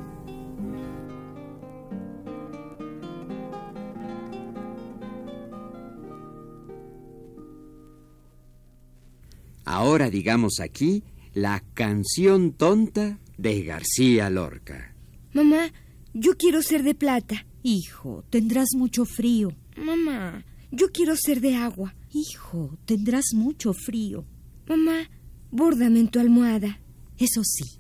Ahora 9.66 10.10
digamos 10.10 10.60
aquí 10.60 11.04
la 11.34 11.64
canción 11.74 12.54
tonta 12.54 13.20
de 13.38 13.64
García 13.64 14.30
Lorca. 14.30 14.96
Mamá, 15.32 15.72
yo 16.14 16.36
quiero 16.38 16.62
ser 16.62 16.84
de 16.84 16.96
plata. 16.96 17.46
Hijo, 17.62 18.24
tendrás 18.30 18.70
mucho 18.76 19.06
frío. 19.06 19.56
Mamá, 19.78 20.44
yo 20.72 20.92
quiero 20.92 21.16
ser 21.16 21.40
de 21.40 21.56
agua. 21.56 21.94
Hijo, 22.12 22.78
tendrás 22.86 23.26
mucho 23.34 23.74
frío. 23.74 24.26
Mamá, 24.68 25.10
bórdame 25.52 26.00
en 26.00 26.10
tu 26.10 26.20
almohada. 26.20 26.80
Eso 27.18 27.44
sí, 27.44 27.79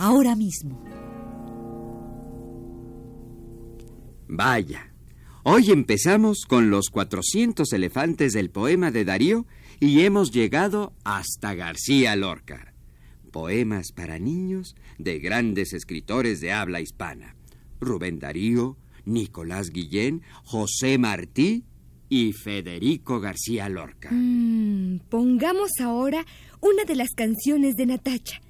ahora 0.00 0.34
mismo. 0.34 0.82
Vaya, 4.28 4.92
hoy 5.42 5.70
empezamos 5.70 6.46
con 6.48 6.70
los 6.70 6.88
400 6.90 7.70
elefantes 7.72 8.32
del 8.32 8.50
poema 8.50 8.90
de 8.90 9.04
Darío 9.04 9.46
y 9.78 10.00
hemos 10.00 10.30
llegado 10.30 10.94
hasta 11.04 11.54
García 11.54 12.16
Lorca. 12.16 12.72
Poemas 13.30 13.92
para 13.92 14.18
niños 14.18 14.74
de 14.98 15.18
grandes 15.18 15.72
escritores 15.72 16.40
de 16.40 16.52
habla 16.52 16.80
hispana. 16.80 17.36
Rubén 17.80 18.18
Darío, 18.18 18.76
Nicolás 19.04 19.70
Guillén, 19.70 20.22
José 20.44 20.98
Martí 20.98 21.64
y 22.08 22.32
Federico 22.32 23.20
García 23.20 23.68
Lorca. 23.68 24.10
Mm, 24.10 25.00
pongamos 25.08 25.70
ahora 25.80 26.24
una 26.60 26.84
de 26.84 26.96
las 26.96 27.10
canciones 27.10 27.76
de 27.76 27.86
Natacha, 27.86 28.40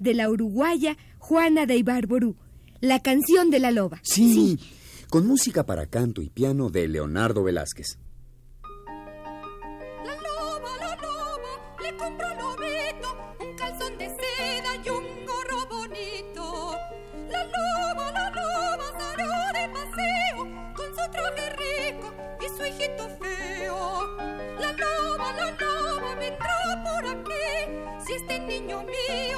de 0.00 0.14
la 0.14 0.28
uruguaya 0.28 0.96
Juana 1.18 1.66
de 1.66 1.76
Ibarború, 1.76 2.34
la 2.80 3.00
canción 3.00 3.50
de 3.50 3.60
la 3.60 3.70
loba. 3.70 4.00
Sí, 4.02 4.58
con 5.08 5.26
música 5.26 5.64
para 5.64 5.86
canto 5.86 6.22
y 6.22 6.30
piano 6.30 6.70
de 6.70 6.88
Leonardo 6.88 7.44
Velázquez. 7.44 7.98
La 10.04 10.14
loba, 10.16 10.76
la 10.80 10.96
loba, 10.96 11.52
le 11.82 11.96
compró 11.96 12.28
lobito 12.30 13.08
un 13.40 13.56
calzón 13.56 13.98
de 13.98 14.06
seda 14.06 14.76
y 14.84 14.88
un 14.88 15.26
gorro 15.26 15.66
bonito. 15.68 16.74
La 17.28 17.44
loba, 17.44 18.12
la 18.12 18.30
loba 18.30 18.86
salió 18.98 19.28
de 19.54 19.68
paseo 19.74 20.38
con 20.74 20.86
su 20.86 21.10
traje 21.12 21.46
rico 21.60 22.14
y 22.40 22.48
su 22.56 22.64
hijito 22.66 23.08
feo. 23.20 24.16
La 24.58 24.72
loba, 24.72 25.32
la 25.34 25.50
loba 25.52 26.14
vendrá 26.14 26.82
por 26.84 27.06
aquí. 27.06 28.04
Si 28.06 28.12
este 28.14 28.40
niño 28.40 28.82
mío 28.82 29.29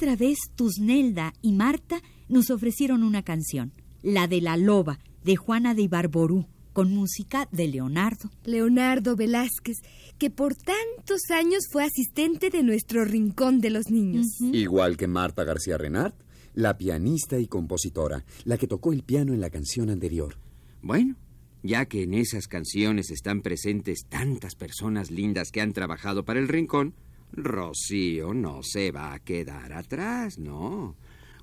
Otra 0.00 0.14
vez 0.14 0.38
Tusnelda 0.54 1.34
y 1.42 1.50
Marta 1.50 2.00
nos 2.28 2.50
ofrecieron 2.50 3.02
una 3.02 3.24
canción, 3.24 3.72
la 4.00 4.28
de 4.28 4.40
la 4.40 4.56
loba, 4.56 5.00
de 5.24 5.34
Juana 5.34 5.74
de 5.74 5.82
Ibarború, 5.82 6.46
con 6.72 6.94
música 6.94 7.48
de 7.50 7.66
Leonardo. 7.66 8.30
Leonardo 8.44 9.16
Velázquez, 9.16 9.78
que 10.16 10.30
por 10.30 10.54
tantos 10.54 11.22
años 11.30 11.64
fue 11.72 11.82
asistente 11.82 12.48
de 12.48 12.62
nuestro 12.62 13.04
rincón 13.04 13.60
de 13.60 13.70
los 13.70 13.90
niños. 13.90 14.26
Igual 14.40 14.96
que 14.96 15.08
Marta 15.08 15.42
García 15.42 15.76
Renard, 15.76 16.14
la 16.54 16.78
pianista 16.78 17.40
y 17.40 17.48
compositora, 17.48 18.24
la 18.44 18.56
que 18.56 18.68
tocó 18.68 18.92
el 18.92 19.02
piano 19.02 19.34
en 19.34 19.40
la 19.40 19.50
canción 19.50 19.90
anterior. 19.90 20.38
Bueno, 20.80 21.16
ya 21.64 21.86
que 21.86 22.04
en 22.04 22.14
esas 22.14 22.46
canciones 22.46 23.10
están 23.10 23.42
presentes 23.42 24.06
tantas 24.08 24.54
personas 24.54 25.10
lindas 25.10 25.50
que 25.50 25.60
han 25.60 25.72
trabajado 25.72 26.24
para 26.24 26.38
el 26.38 26.46
rincón, 26.46 26.94
Rocío 27.32 28.34
no 28.34 28.62
se 28.62 28.90
va 28.90 29.12
a 29.12 29.18
quedar 29.18 29.72
atrás, 29.72 30.38
no. 30.38 30.96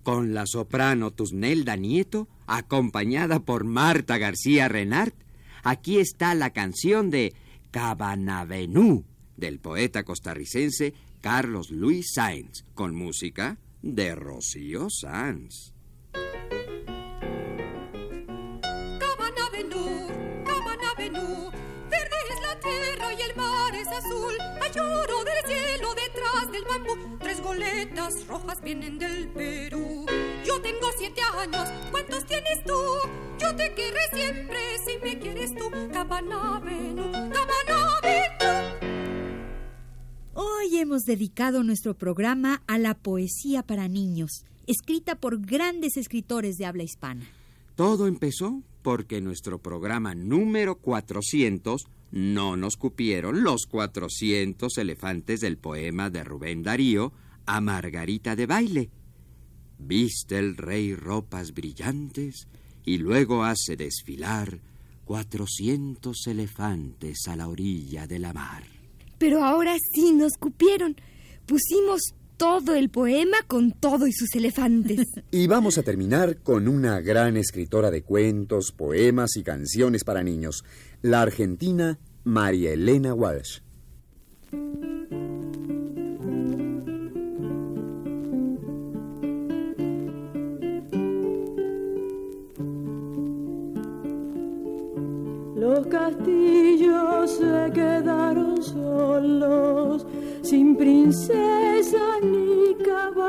Con 0.04 0.34
la 0.34 0.46
soprano 0.46 1.12
Tusnelda 1.12 1.76
Nieto, 1.76 2.28
acompañada 2.48 3.40
por 3.40 3.64
Marta 3.64 4.18
García 4.18 4.68
Renard, 4.68 5.14
aquí 5.64 5.98
está 5.98 6.36
la 6.36 6.52
canción 6.52 7.10
de 7.10 7.34
Cabanavenú 7.72 9.04
del 9.38 9.60
poeta 9.60 10.04
costarricense 10.04 10.94
Carlos 11.22 11.72
Luis 11.72 12.14
Sáenz, 12.14 12.66
con 12.74 12.96
música 12.96 13.58
de 13.82 14.16
Rocío 14.16 14.88
Sanz. 14.90 15.75
Tres 27.20 27.42
goletas 27.42 28.28
rojas 28.28 28.62
vienen 28.62 29.00
del 29.00 29.30
Perú. 29.30 30.06
Yo 30.46 30.62
tengo 30.62 30.88
siete 30.98 31.22
años, 31.40 31.70
¿cuántos 31.90 32.26
tienes 32.26 32.64
tú? 32.66 32.74
Yo 33.40 33.56
te 33.56 33.74
querré 33.74 34.00
siempre 34.14 34.58
si 34.86 34.98
me 35.04 35.18
quieres 35.20 35.56
tú. 35.56 35.72
Cabanavenú, 35.94 37.12
Cabanavenú. 37.12 38.76
Hoy 40.34 40.78
hemos 40.78 41.04
dedicado 41.04 41.64
nuestro 41.64 41.94
programa 41.94 42.62
a 42.68 42.78
la 42.78 42.94
poesía 42.94 43.64
para 43.64 43.88
niños, 43.88 44.44
escrita 44.68 45.16
por 45.16 45.40
grandes 45.40 45.96
escritores 45.96 46.58
de 46.58 46.66
habla 46.66 46.84
hispana. 46.84 47.26
Todo 47.76 48.08
empezó 48.08 48.62
porque 48.82 49.22
nuestro 49.22 49.60
programa 49.60 50.14
número 50.14 50.76
400 50.76 51.88
no 52.16 52.56
nos 52.56 52.78
cupieron 52.78 53.44
los 53.44 53.66
400 53.66 54.78
elefantes 54.78 55.42
del 55.42 55.58
poema 55.58 56.10
de 56.10 56.24
Rubén 56.24 56.64
Darío 56.64 57.12
a 57.46 57.60
Margarita 57.60 58.38
de 58.38 58.46
baile. 58.46 58.90
Viste 59.78 60.40
el 60.40 60.56
rey 60.56 60.96
ropas 60.96 61.54
brillantes 61.54 62.48
y 62.86 63.00
luego 63.00 63.44
hace 63.44 63.76
desfilar 63.76 64.62
400 65.04 66.28
elefantes 66.28 67.28
a 67.28 67.36
la 67.36 67.50
orilla 67.50 68.08
de 68.08 68.20
la 68.20 68.32
mar. 68.32 68.64
Pero 69.18 69.44
ahora 69.44 69.76
sí 69.94 70.14
nos 70.14 70.38
cupieron. 70.40 70.96
Pusimos 71.46 72.14
todo 72.38 72.76
el 72.76 72.90
poema 72.90 73.38
con 73.48 73.72
todo 73.72 74.08
y 74.08 74.14
sus 74.14 74.34
elefantes. 74.36 75.06
Y 75.32 75.48
vamos 75.48 75.78
a 75.78 75.84
terminar 75.84 76.38
con 76.38 76.68
una 76.68 77.02
gran 77.02 77.36
escritora 77.36 77.92
de 77.92 78.04
cuentos, 78.04 78.72
poemas 78.72 79.36
y 79.36 79.44
canciones 79.44 80.04
para 80.04 80.24
niños, 80.24 80.64
la 81.06 81.22
argentina 81.22 82.00
María 82.24 82.72
Elena 82.74 83.14
Walsh. 83.14 83.60
Los 95.56 95.86
castillos 95.86 97.38
se 97.38 97.72
quedaron 97.72 98.64
solos, 98.64 100.08
sin 100.42 100.76
princesas 100.76 102.24
ni 102.24 102.84
caballeros, 102.84 103.25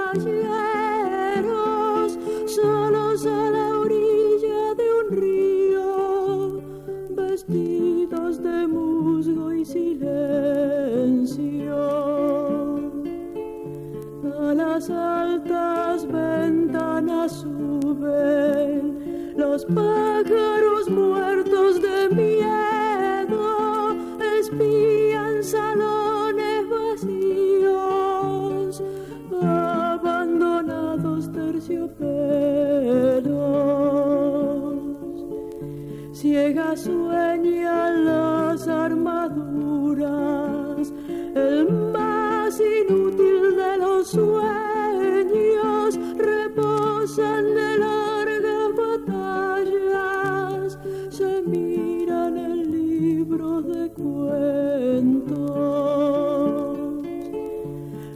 libro 53.36 53.60
de 53.60 53.90
cuentos. 53.90 55.36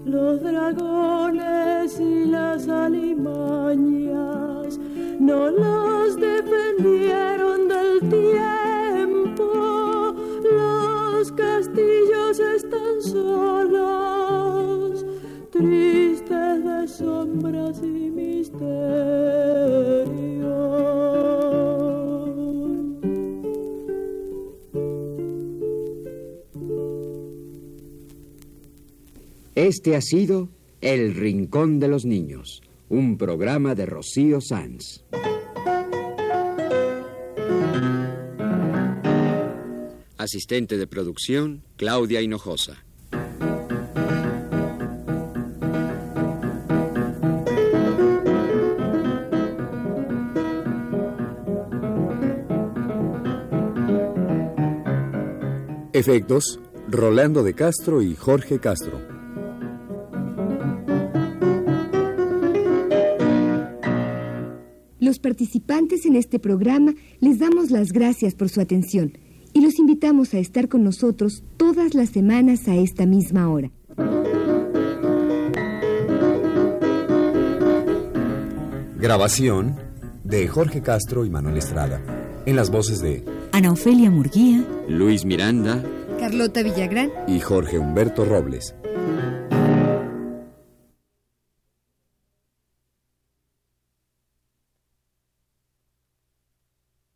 Los 0.04 0.42
dragones 0.42 2.00
y 2.00 2.24
las 2.26 2.68
alimañas 2.68 4.18
no 5.18 5.50
los 5.50 5.89
Este 29.70 29.94
ha 29.94 30.00
sido 30.00 30.48
El 30.80 31.14
Rincón 31.14 31.78
de 31.78 31.86
los 31.86 32.04
Niños, 32.04 32.60
un 32.88 33.16
programa 33.16 33.76
de 33.76 33.86
Rocío 33.86 34.40
Sanz. 34.40 35.04
Asistente 40.18 40.76
de 40.76 40.88
producción, 40.88 41.62
Claudia 41.76 42.20
Hinojosa. 42.20 42.84
Efectos, 55.92 56.58
Rolando 56.88 57.44
de 57.44 57.54
Castro 57.54 58.02
y 58.02 58.16
Jorge 58.16 58.58
Castro. 58.58 59.19
Participantes 65.20 66.06
en 66.06 66.16
este 66.16 66.38
programa 66.38 66.94
les 67.20 67.38
damos 67.38 67.70
las 67.70 67.92
gracias 67.92 68.34
por 68.34 68.48
su 68.48 68.60
atención 68.60 69.12
y 69.52 69.60
los 69.60 69.78
invitamos 69.78 70.34
a 70.34 70.38
estar 70.38 70.68
con 70.68 70.82
nosotros 70.82 71.42
todas 71.56 71.94
las 71.94 72.10
semanas 72.10 72.68
a 72.68 72.76
esta 72.76 73.06
misma 73.06 73.48
hora. 73.48 73.70
Grabación 78.98 79.76
de 80.24 80.46
Jorge 80.46 80.82
Castro 80.82 81.24
y 81.24 81.30
Manuel 81.30 81.56
Estrada. 81.56 82.00
En 82.46 82.56
las 82.56 82.70
voces 82.70 83.00
de 83.00 83.24
Ana 83.52 83.72
Ofelia 83.72 84.10
Murguía, 84.10 84.64
Luis 84.88 85.24
Miranda, 85.24 85.82
Carlota 86.18 86.62
Villagrán 86.62 87.10
y 87.26 87.40
Jorge 87.40 87.78
Humberto 87.78 88.24
Robles. 88.24 88.74